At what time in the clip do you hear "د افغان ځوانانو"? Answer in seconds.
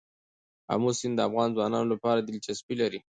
1.17-1.91